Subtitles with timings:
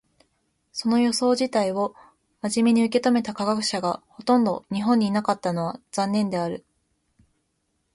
[0.71, 1.93] その予想自体を
[2.41, 6.65] 真面目に受け止めた科学者がほとんど日本にいなかったのは残念である。